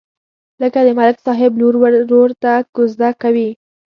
لکه 0.61 0.79
د 0.87 0.89
ملک 0.99 1.17
صاحب 1.25 1.51
لور 1.61 1.75
ورور 1.81 2.29
ته 2.43 2.53
کوزده 2.75 3.09
کوي. 3.21 3.49